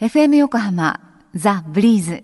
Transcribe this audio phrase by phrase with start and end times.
[0.00, 1.00] FM 横浜
[1.34, 2.22] ザ・ブリーズ。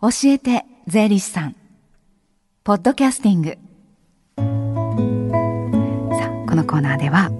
[0.00, 1.56] 教えて税理士さん。
[2.62, 3.58] ポッドキャスティング。
[4.38, 7.32] さあこのコーナーでは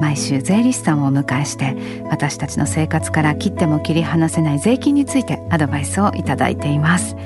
[0.00, 1.76] 毎週税理士さんをお迎えして
[2.08, 7.16] 私たちの生活から切っても切り離せない税金についてアドバイスをいただいています、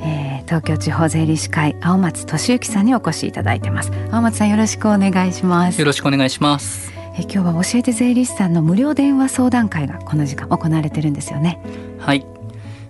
[0.00, 3.92] えー東京地方税理士会青松俊之さんにお越しいただいてます。
[4.10, 5.78] 青松さんよろしくお願いします。
[5.78, 7.01] よろしくお願いします。
[7.14, 11.60] え今日は教えて税理士さんの無料電話相談会がこの時間行われてるんですよね
[11.98, 12.26] はい。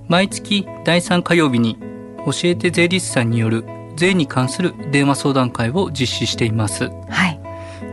[0.08, 1.78] 毎月第3火曜日に
[2.24, 3.64] 教えて税理士さんによる
[3.96, 6.90] 税に関する電話相談会を実施しています。
[7.08, 7.40] はい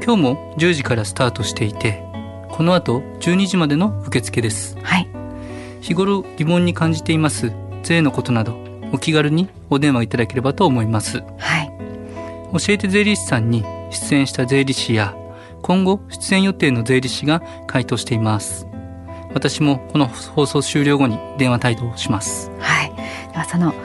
[0.03, 2.03] 今日も10時からスタートしていて、
[2.49, 4.77] この後12時までの受付です。
[4.81, 5.07] はい
[5.81, 7.51] 日頃疑問に感じています
[7.83, 8.57] 税のことなど
[8.91, 11.21] お気軽にお電話いただければと思います。
[11.37, 11.71] はい
[12.53, 15.15] 教えて税理士さんに出演した税理士や
[15.61, 18.67] 今後出演予定の税理士が回答しています。
[19.33, 22.51] 私もこの放送終了後に電話対応します。
[22.59, 22.91] はい
[23.31, 23.75] ではそのね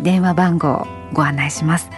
[0.00, 1.90] 電話番号をご案内します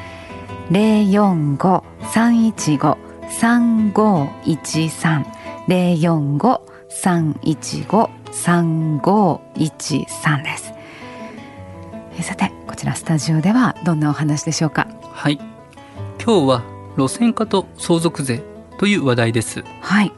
[0.71, 2.99] 零四五三一五
[3.31, 5.27] 三五一三
[5.69, 10.73] 零四五三一五三五一三です
[12.19, 14.89] えさてこちらスタジオではどんなお話でしょうか？
[15.13, 15.39] はい。
[16.23, 16.63] 今日は
[16.97, 18.43] 路線価と相続税
[18.79, 19.65] という話題です。
[19.81, 20.13] はい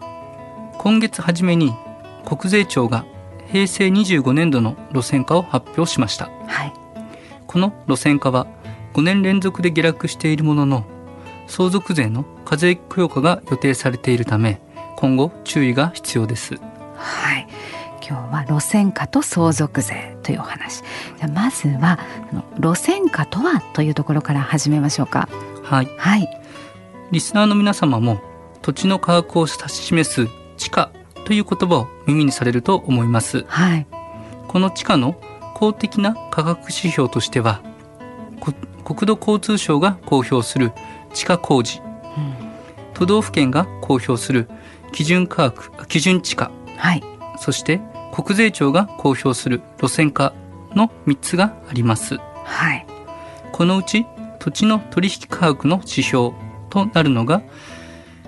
[0.79, 1.75] 今月初めに
[2.25, 3.05] 国税庁が
[3.51, 6.31] 平成25年度の路線価を発表しました。
[6.47, 6.73] はい
[7.47, 8.47] この路線価は
[8.95, 10.85] 5年連続で下落しているものの
[11.47, 14.61] 相続税の課税強化が予定されているため
[14.97, 16.57] 今後注意が必要です。
[16.97, 17.49] はい
[18.07, 21.99] 今日は路線価と相続税というお話じゃあまずは
[22.59, 25.29] 路線価とはというところから始めましょうか
[25.63, 25.89] はい。
[25.97, 26.29] はい
[27.11, 28.21] リスナーの皆様も
[28.63, 30.91] 土地の価格を指し示す地価
[31.25, 33.45] という言葉を耳にされると思います。
[33.49, 33.87] はい。
[34.49, 35.15] この地価の
[35.55, 37.61] 公的な価格指標としては
[38.41, 38.53] こ
[38.85, 40.73] 国土交通省が公表する
[41.13, 41.81] 地価工事。
[42.95, 44.49] 都道府県が公表する
[44.93, 47.03] 基準価格基準地価はい。
[47.39, 47.81] そして
[48.13, 50.35] 国税庁が公表する路線価
[50.75, 52.19] の3つがあります。
[52.45, 52.87] はい。
[53.53, 54.05] このうち
[54.39, 56.33] 土地の取引価格の指標
[56.71, 57.43] となるのが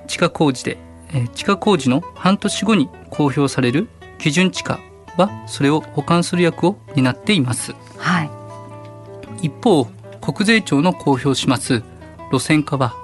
[0.07, 0.79] 地価工事で、
[1.13, 4.81] えー地価工事の半年後に公表される基準地価
[5.17, 7.75] はそれを補完する役を担っています。
[7.99, 8.31] はい。
[9.47, 9.87] 一方
[10.21, 11.83] 国税庁の公表します
[12.31, 12.95] 路線価は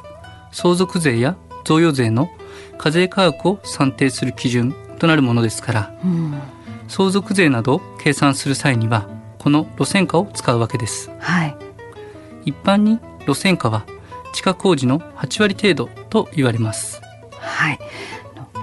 [0.52, 2.30] 相続税や贈与税の
[2.78, 6.40] 課税価格を算定する基準となるものですからうん。
[6.86, 9.06] 相続税などを計算する際には
[9.38, 11.10] この路線価を使うわけです。
[11.18, 11.56] はい。
[12.44, 13.84] 一般に路線価は
[14.32, 17.00] 地下工事の8割程度と言われます。
[17.40, 17.78] はい。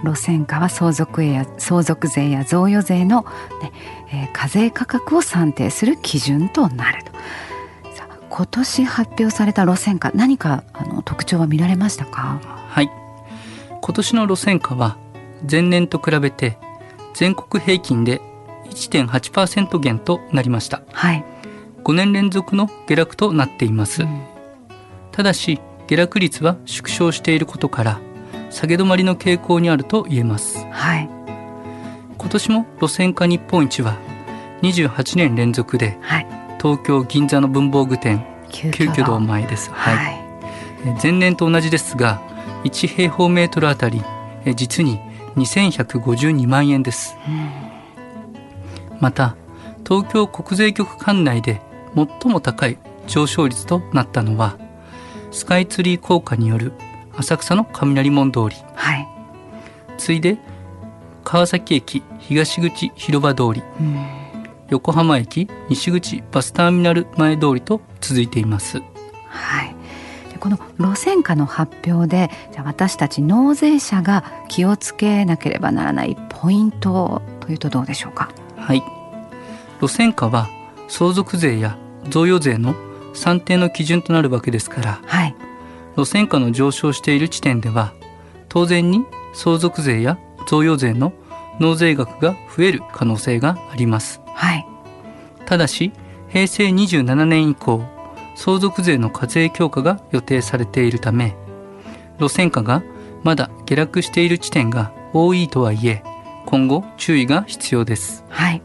[0.04, 3.24] 路線価は相続税や相続税や贈与税の、
[3.62, 3.72] ね
[4.12, 7.12] えー課税価格を算定する基準となると。
[7.96, 12.40] さあ今年発表された路線価何かあの特徴は見られましたか？
[12.70, 12.92] はい。
[13.82, 14.98] 今年の路線価は
[15.50, 16.58] 前年と比べて
[17.14, 18.22] 全国平均で
[18.70, 20.82] 1.8%減となりました。
[20.92, 21.24] はい、
[21.84, 24.24] 5年連続の下落となっています、うん。
[25.12, 28.00] ただし下落率は縮小していることから
[28.50, 30.66] 下げ止まりの傾向にあると言えます。
[30.72, 31.10] はい。
[32.18, 33.98] 今年も路線価日本一は
[34.62, 36.28] 28年連続ではい。
[36.62, 40.20] 東京銀座の文房具店急急遽堂前です、はい。
[40.86, 42.22] え前年と同じですが
[42.64, 44.02] 1平方メートルあたり
[44.46, 45.00] え実に
[45.36, 47.16] 2152万円です。
[47.28, 49.00] うん。
[49.00, 49.36] また
[49.88, 51.62] 東京国税局管内で
[51.96, 54.58] 最も高い上昇率となったのは
[55.36, 56.72] スカイツリー効果による
[57.18, 58.56] 浅草の雷門通り。
[58.74, 59.08] はい、
[59.98, 60.38] 次いで
[61.26, 63.62] 川崎駅東口広場通り。
[63.82, 64.06] うん。
[64.70, 68.82] 横浜駅西口バスターミナル前通りと続いています。
[69.28, 69.76] はい。
[70.32, 78.32] でこの路線価の発表でじゃあ私たち納税者が気をつけなければならないポイントというとどうでしょうか？
[78.56, 78.82] はい。
[79.82, 80.48] 路線価は
[80.88, 81.78] 相続税や
[82.10, 82.74] 贈与税の
[83.16, 85.36] 算定の基準となるわけですからはい。
[85.98, 87.94] 路線価の上昇している地点では
[88.50, 91.14] 当然に相続税や贈与税の
[91.60, 94.22] 納税額が増える可能性があります。
[94.28, 94.66] はい。
[95.46, 95.92] ただし
[96.30, 97.84] 平成27年以降
[98.36, 101.36] 相続税の課税強化が予定されているため
[102.20, 102.84] 路線価が
[103.24, 106.04] まだ下落している地点が多いとはいえ
[106.46, 108.24] 今後注意が必要です。
[108.30, 108.62] はい。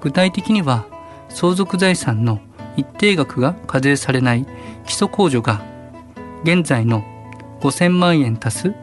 [0.00, 0.86] 具体的には
[1.28, 2.40] 相続財産の
[2.76, 4.46] 一定額が課税されない
[4.86, 5.62] 基礎控除が
[6.44, 7.04] 現在の
[7.60, 8.74] 5000万円足す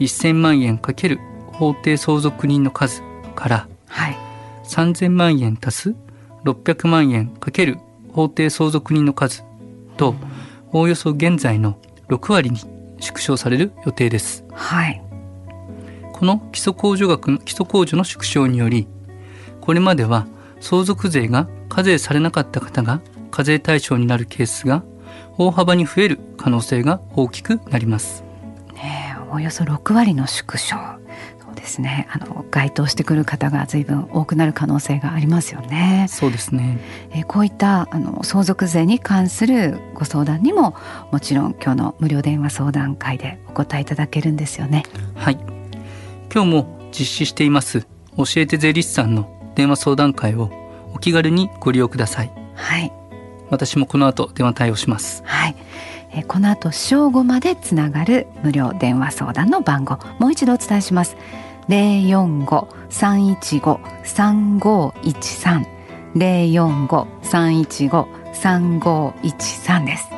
[0.00, 1.20] 1000万円かける
[1.52, 3.02] 法定相続人の数
[3.34, 4.16] からはい。
[4.64, 5.94] 3000万円足す
[6.44, 7.78] 600万円かける
[8.12, 9.44] 法定相続人の数
[9.96, 10.14] と
[10.72, 12.58] おおよそ現在の6割に
[12.98, 15.00] 縮小される予定ですはい。
[16.12, 18.86] この基礎控除額の基礎控除の縮小により
[19.60, 20.26] これまでは
[20.60, 23.00] 相続税が課税されなかった方が
[23.34, 24.84] 課税対象になるケースが
[25.38, 28.22] 大幅に増える可能性が大きくなります
[28.74, 30.76] ねえおよそ6割の縮小。
[31.44, 32.06] そうですね。
[32.12, 36.06] あの該当してくる方が随分多くなる可能性がありますよね。
[36.08, 36.78] そうですね
[37.10, 40.76] えーこういったあの相続税に関するご相談にも
[41.10, 44.84] もちろん今日の無料電話相談会でお答えいただけるんですよね。
[45.16, 45.38] はい
[46.32, 50.52] 今日も実施しています教えて税理士さんの電話相談会を
[50.94, 52.92] お気軽にご利用くださいはい。
[53.50, 55.56] 私もこの後電話対応しますはい。
[56.16, 61.16] えこの後正午までつながる無料電話相談の番号もう一度お伝えします。
[61.68, 65.66] 零四五三一五三五一三
[66.14, 70.13] 零四五三一五三五一三です。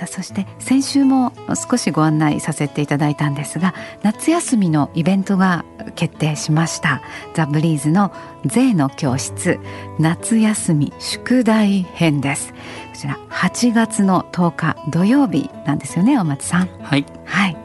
[0.00, 7.02] さあそして先週も少しご案内させていただいたんですが夏休みのイベントが決定しました。
[7.34, 8.10] ザ・ブリーズの
[8.46, 9.58] 税の教室。
[9.98, 12.54] 夏休み宿題編です。
[12.54, 12.56] こ
[12.94, 16.68] ちら8月の10日土曜日なんですよね大松さん。
[16.82, 17.04] はい。
[17.26, 17.56] はい。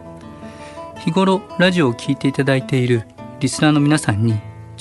[0.99, 3.07] 日頃ラジオを聞いていただいている
[3.39, 4.33] リスナーの皆さんに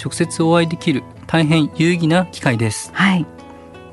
[0.02, 2.90] 直接お会いできる大変有意義な機会です。
[2.94, 3.24] はい。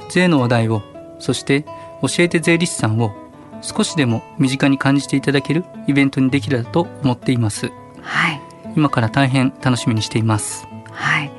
[0.09, 0.81] 税の話題を
[1.19, 1.61] そして
[2.01, 3.21] 教えて税理士さんを
[3.61, 7.71] 少しでも身近に感じていただけるイベントにできればと思っています。
[8.01, 8.41] はい。
[8.75, 10.67] 今から大変楽しみにしています。
[10.91, 11.31] はい。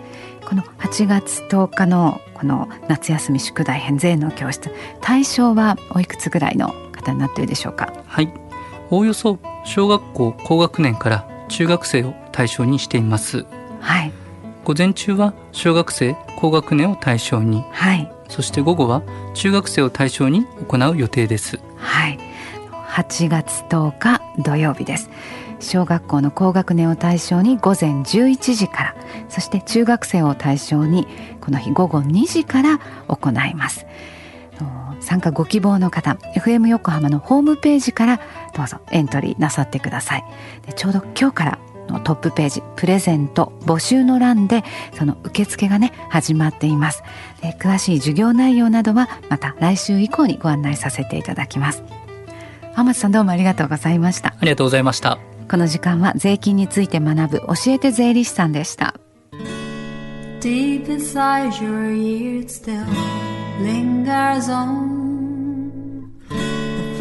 [0.46, 4.70] この8月10日のこの夏休み宿題編税の教室
[5.00, 7.92] 対象はおいくつぐらいの方になっているでしょうか？
[8.06, 8.32] はい。
[8.90, 13.46] おおよそ小学校高学年から中学生を対象にしています。
[13.80, 14.12] はい。
[14.64, 17.64] 午前中は小学生高学年を対象に。
[17.72, 18.12] はい。
[18.28, 19.02] そして午後は
[19.34, 21.58] 中学生を対象に行う予定です
[21.92, 22.18] はい。
[22.88, 25.10] 8月10日土曜日です。
[25.60, 28.96] 小学校の高学年を対象に午前11時から
[29.28, 31.06] そして中学生を対象に
[31.40, 33.86] この日午後2時から行います。
[35.00, 38.20] 参加ご希望の方 FM 横浜のホームページから
[38.54, 40.24] どうぞエントリーなさってください。
[40.66, 41.58] でちょうど今日から
[41.92, 47.02] のトップページプレゼント募集の欄でその受付がね始まっています。
[47.40, 51.82] で詳しい授業内容などはまた来週以降にご案内させていただきます。
[52.74, 54.30] 天松さんどうもありがとうございました。
[54.30, 55.18] ありがとうございました。
[55.50, 58.94] この時間は税金について学ぶ教えて税理士さんでした。
[60.40, 62.84] Deep inside your ears still
[63.62, 64.91] lingers on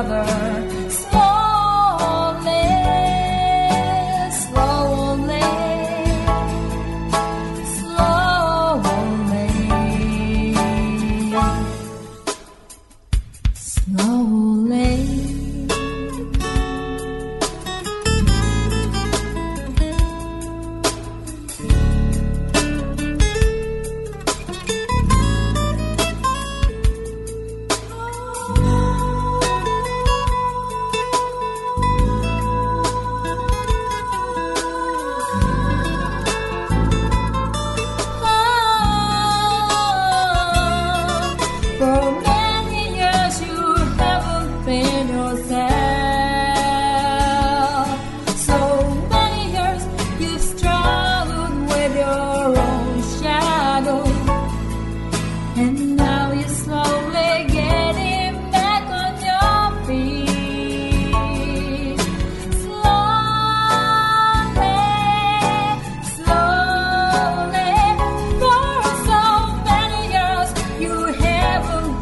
[0.00, 0.49] another.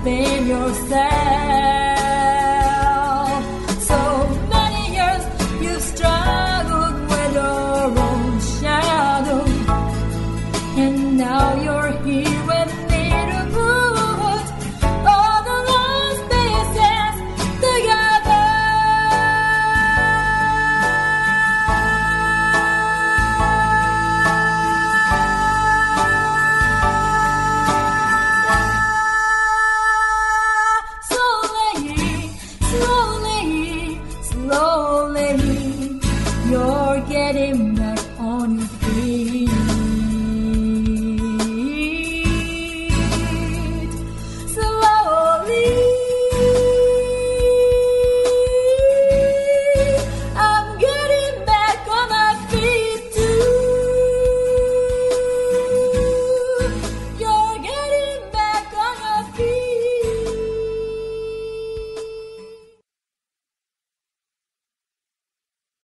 [0.08, 1.07] within yourself.